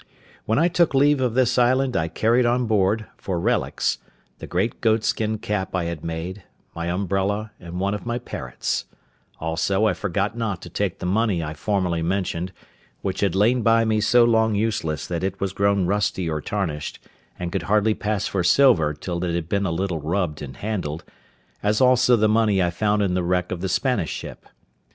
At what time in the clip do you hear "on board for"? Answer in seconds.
2.47-3.39